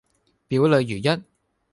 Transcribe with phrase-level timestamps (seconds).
[0.47, 1.23] 表裏如一